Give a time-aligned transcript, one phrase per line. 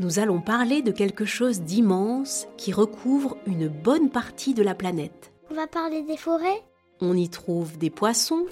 [0.00, 5.32] nous allons parler de quelque chose d'immense qui recouvre une bonne partie de la planète.
[5.50, 6.62] On va parler des forêts?
[7.00, 8.46] On y trouve des poissons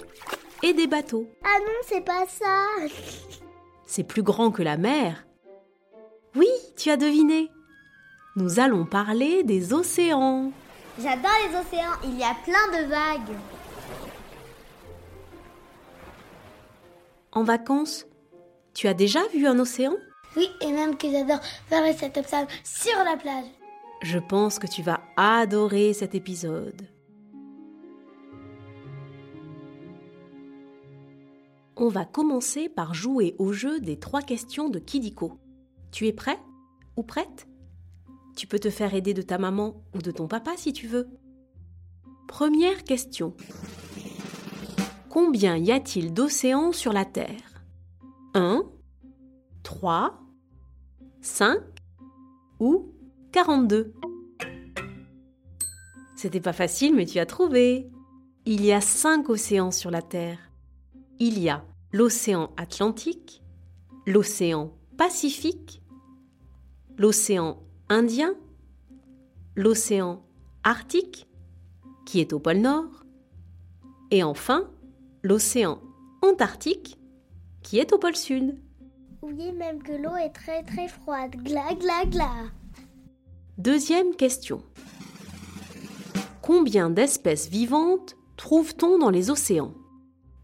[0.63, 1.27] et des bateaux.
[1.43, 2.65] Ah non, c'est pas ça
[3.85, 5.25] C'est plus grand que la mer.
[6.35, 7.49] Oui, tu as deviné.
[8.35, 10.51] Nous allons parler des océans.
[10.99, 13.37] J'adore les océans, il y a plein de vagues.
[17.31, 18.05] En vacances,
[18.73, 19.93] tu as déjà vu un océan?
[20.37, 23.45] Oui, et même que j'adore faire cette observe sur la plage.
[24.03, 26.87] Je pense que tu vas adorer cet épisode.
[31.75, 35.39] On va commencer par jouer au jeu des trois questions de Kidiko.
[35.91, 36.39] Tu es prêt
[36.95, 37.47] ou prête?
[38.35, 41.07] Tu peux te faire aider de ta maman ou de ton papa si tu veux.
[42.27, 43.33] Première question.
[45.09, 47.63] Combien y a-t-il d'océans sur la Terre?
[48.35, 48.63] 1,
[49.63, 50.26] 3,
[51.27, 51.59] 5
[52.59, 52.93] ou
[53.33, 53.93] 42
[56.15, 57.91] C'était pas facile, mais tu as trouvé.
[58.45, 60.39] Il y a 5 océans sur la Terre.
[61.19, 63.43] Il y a l'océan Atlantique,
[64.07, 65.83] l'océan Pacifique,
[66.97, 68.33] l'océan Indien,
[69.55, 70.23] l'océan
[70.63, 71.27] Arctique,
[72.05, 73.03] qui est au pôle Nord,
[74.11, 74.71] et enfin
[75.23, 75.81] l'océan
[76.21, 76.97] Antarctique,
[77.61, 78.55] qui est au pôle Sud.
[79.27, 81.35] Oui, même que l'eau est très très froide.
[81.43, 82.31] Gla gla gla.
[83.57, 84.63] Deuxième question.
[86.41, 89.73] Combien d'espèces vivantes trouve-t-on dans les océans?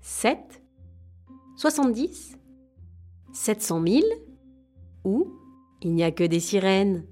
[0.02, 0.62] 7
[1.56, 2.38] 70
[3.32, 4.02] 700 000
[5.06, 5.32] Ou
[5.82, 7.06] il n'y a que des sirènes?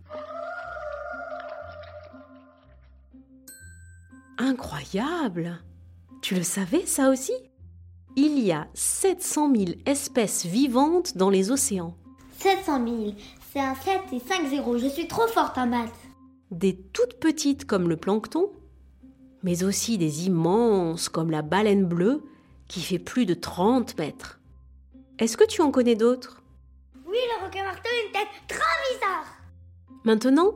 [4.37, 5.63] Incroyable
[6.21, 7.31] Tu le savais ça aussi?
[8.17, 11.95] Il y a 700 000 espèces vivantes dans les océans.
[12.39, 13.13] 700 000,
[13.53, 14.77] c'est un 7 et 5 zéros.
[14.77, 15.89] Je suis trop forte en maths.
[16.51, 18.51] Des toutes petites comme le plancton,
[19.43, 22.23] mais aussi des immenses comme la baleine bleue
[22.67, 24.39] qui fait plus de 30 mètres.
[25.19, 26.41] Est-ce que tu en connais d'autres?
[27.07, 29.25] Oui, le requin marteau a une tête trop bizarre.
[30.03, 30.53] Maintenant,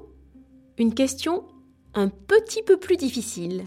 [0.77, 1.45] une question
[1.93, 3.63] un petit peu plus difficile.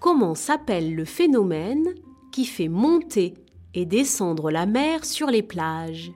[0.00, 1.94] Comment s'appelle le phénomène
[2.32, 3.34] qui fait monter
[3.74, 6.10] et descendre la mer sur les plages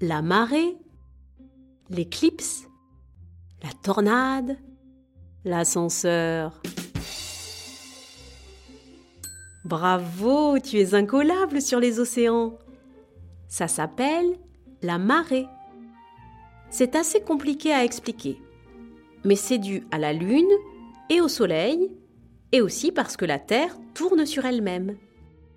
[0.00, 0.76] La marée
[1.90, 2.68] L'éclipse
[3.62, 4.56] La tornade
[5.44, 6.60] L'ascenseur
[9.64, 12.56] Bravo, tu es incollable sur les océans.
[13.48, 14.38] Ça s'appelle
[14.80, 15.46] la marée.
[16.70, 18.38] C'est assez compliqué à expliquer,
[19.24, 20.48] mais c'est dû à la Lune
[21.10, 21.90] et au Soleil,
[22.52, 24.96] et aussi parce que la Terre tourne sur elle-même.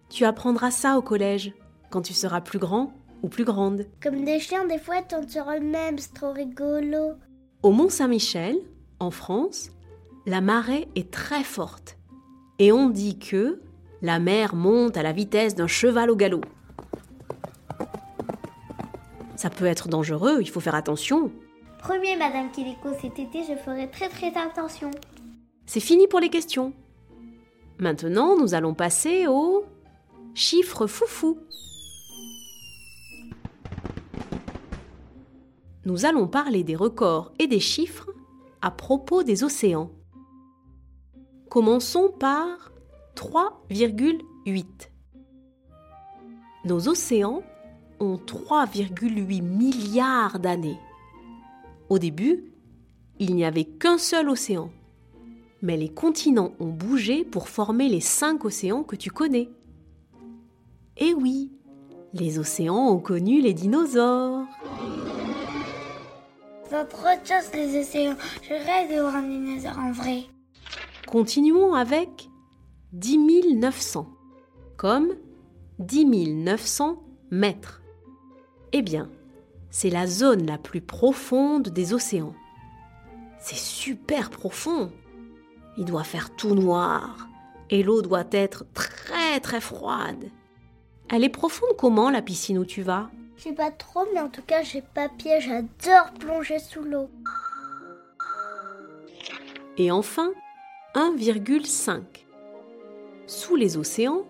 [0.10, 1.54] Tu apprendras ça au collège,
[1.90, 2.94] quand tu seras plus grand
[3.24, 3.86] ou plus grande.
[4.02, 7.14] Comme des chiens, des fois, tournent sur eux-mêmes, c'est trop rigolo.
[7.64, 8.58] Au Mont Saint-Michel,
[9.00, 9.70] en France,
[10.26, 11.98] la marée est très forte.
[12.60, 13.62] Et on dit que
[14.02, 16.42] la mer monte à la vitesse d'un cheval au galop.
[19.36, 21.32] Ça peut être dangereux, il faut faire attention.
[21.80, 24.92] Premier, Madame Kiliko, cet été, je ferai très très attention.
[25.66, 26.74] C'est fini pour les questions.
[27.78, 29.66] Maintenant, nous allons passer au
[30.34, 31.40] chiffre foufou.
[35.86, 38.10] Nous allons parler des records et des chiffres
[38.62, 39.92] à propos des océans.
[41.50, 42.72] Commençons par
[43.16, 44.66] 3,8.
[46.66, 47.42] Nos océans
[48.00, 50.80] ont 3,8 milliards d'années.
[51.90, 52.54] Au début,
[53.20, 54.72] il n'y avait qu'un seul océan.
[55.62, 59.50] Mais les continents ont bougé pour former les cinq océans que tu connais.
[60.98, 61.52] Eh oui,
[62.14, 64.46] les océans ont connu les dinosaures.
[66.70, 68.16] Ça trop de choses les océans.
[68.42, 70.24] Je rêve de voir un dinosaure en vrai.
[71.06, 72.30] Continuons avec
[72.94, 74.08] 10 900,
[74.78, 75.10] comme
[75.80, 77.82] 10 900 mètres.
[78.74, 79.10] Eh bien,
[79.70, 82.34] c'est la zone la plus profonde des océans.
[83.40, 84.92] C'est super profond.
[85.78, 87.28] Il doit faire tout noir
[87.70, 90.30] et l'eau doit être très très froide.
[91.10, 93.10] Elle est profonde comment la piscine où tu vas?
[93.38, 95.42] Je sais pas trop, mais en tout cas, j'ai papier.
[95.42, 97.10] J'adore plonger sous l'eau.
[99.78, 100.32] Et enfin,
[100.96, 102.02] 1,5.
[103.26, 104.26] Sous les océans,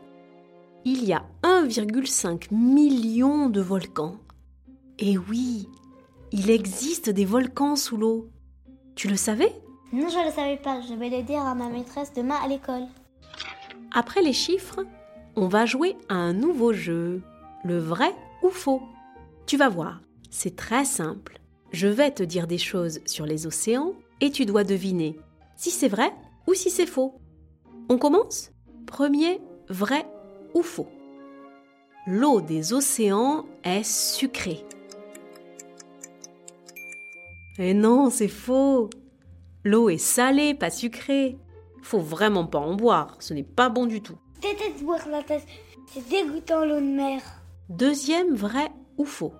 [0.86, 4.18] il y a 1,5 million de volcans.
[4.98, 5.68] Et oui,
[6.32, 8.30] il existe des volcans sous l'eau.
[8.96, 9.54] Tu le savais?
[9.94, 10.82] Non, je le savais pas.
[10.82, 12.88] Je vais le dire à ma maîtresse demain à l'école.
[13.92, 14.86] Après les chiffres,
[15.36, 17.22] on va jouer à un nouveau jeu,
[17.64, 18.82] le vrai ou faux.
[19.46, 20.00] Tu vas voir,
[20.30, 21.40] c'est très simple.
[21.72, 25.20] Je vais te dire des choses sur les océans et tu dois deviner
[25.58, 26.14] si c'est vrai
[26.48, 27.20] ou si c'est faux.
[27.90, 28.52] On commence?
[28.88, 30.06] Premier, vrai
[30.54, 30.88] ou faux
[32.08, 34.66] L'eau des océans est sucrée.
[37.60, 38.90] Eh non, c'est faux.
[39.64, 41.38] L'eau est salée, pas sucrée.
[41.84, 44.18] Faut vraiment pas en boire, ce n'est pas bon du tout.
[44.42, 45.46] Déteste boire la tasse.
[45.88, 47.22] C'est dégoûtant l'eau de mer.
[47.70, 49.34] Deuxième vrai ou faux.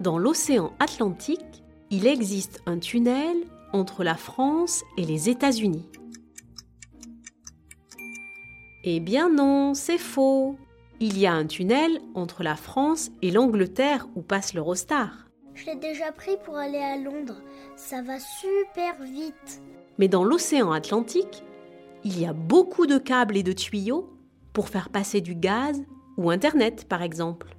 [0.00, 3.36] Dans l'océan Atlantique, il existe un tunnel
[3.72, 5.88] entre la France et les États-Unis.
[8.84, 10.56] Eh bien non, c'est faux.
[10.98, 15.27] Il y a un tunnel entre la France et l'Angleterre où passe l'Eurostar.
[15.58, 17.42] Je l'ai déjà pris pour aller à Londres.
[17.74, 19.60] Ça va super vite.
[19.98, 21.42] Mais dans l'océan Atlantique,
[22.04, 24.08] il y a beaucoup de câbles et de tuyaux
[24.52, 25.82] pour faire passer du gaz
[26.16, 27.56] ou Internet, par exemple.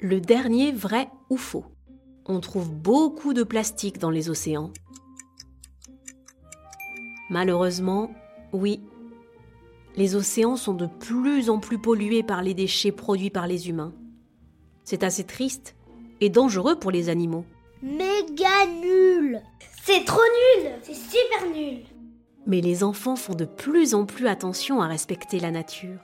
[0.00, 1.66] Le dernier vrai ou faux.
[2.24, 4.70] On trouve beaucoup de plastique dans les océans.
[7.28, 8.10] Malheureusement,
[8.54, 8.80] oui,
[9.96, 13.92] les océans sont de plus en plus pollués par les déchets produits par les humains.
[14.84, 15.76] C'est assez triste
[16.20, 17.44] et dangereux pour les animaux.
[17.82, 19.40] Méga nul
[19.82, 21.80] C'est trop nul C'est super nul
[22.46, 25.98] Mais les enfants font de plus en plus attention à respecter la nature.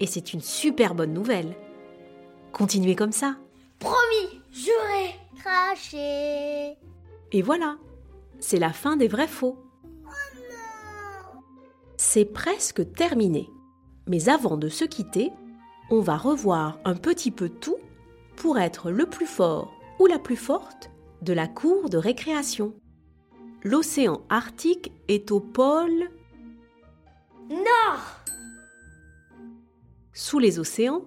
[0.00, 1.54] Et c'est une super bonne nouvelle.
[2.52, 3.36] Continuez comme ça.
[3.78, 6.76] Promis Juré Craché
[7.32, 7.76] Et voilà,
[8.40, 9.58] c'est la fin des vrais faux.
[11.96, 13.48] C'est presque terminé.
[14.06, 15.32] Mais avant de se quitter,
[15.90, 17.76] on va revoir un petit peu tout
[18.38, 20.90] pour être le plus fort ou la plus forte
[21.22, 22.74] de la cour de récréation.
[23.64, 26.08] L'océan Arctique est au pôle
[27.50, 28.22] Nord.
[30.12, 31.02] Sous les océans,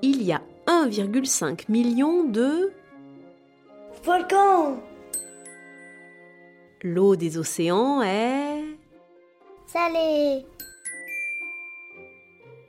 [0.00, 2.72] il y a 1,5 million de
[4.02, 4.80] Volcan
[6.82, 8.62] L'eau des océans est...
[9.66, 10.46] Salé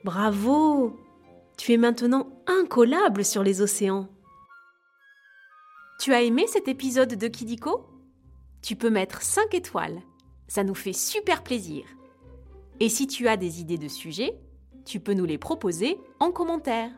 [0.04, 0.96] Bravo
[1.60, 4.08] Tu es maintenant incollable sur les océans.
[6.00, 7.86] Tu as aimé cet épisode de Kidiko?
[8.62, 10.00] Tu peux mettre 5 étoiles.
[10.48, 11.84] Ça nous fait super plaisir.
[12.80, 14.40] Et si tu as des idées de sujets,
[14.86, 16.92] tu peux nous les proposer en commentaire.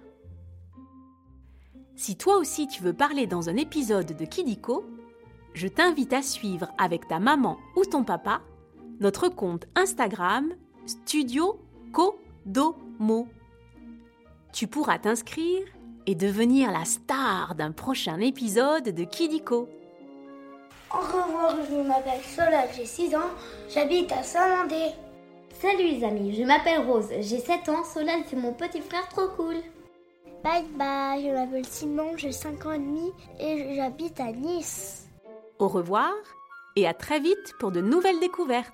[1.97, 4.85] Si toi aussi tu veux parler dans un épisode de Kidiko,
[5.55, 8.43] je t'invite à suivre avec ta maman ou ton papa
[9.01, 10.55] notre compte Instagram
[10.87, 11.59] Studio
[11.93, 12.82] Kodomo.
[14.63, 15.67] Tu pourras t'inscrire
[16.07, 19.69] et devenir la star d'un prochain épisode de Kidiko.
[20.95, 23.33] Au revoir, je m'appelle Solal, j'ai 6 ans,
[23.75, 24.91] j'habite à Saint-Mandé.
[25.61, 29.27] Salut les amis, je m'appelle Rose, j'ai 7 ans, Solal c'est mon petit frère trop
[29.37, 29.57] cool.
[30.45, 33.11] Bye bye, je m'appelle Simon, j'ai 5 ans et demi
[33.41, 35.09] et j'habite à Nice.
[35.59, 36.13] Au revoir
[36.77, 38.73] et à très vite pour de nouvelles découvertes.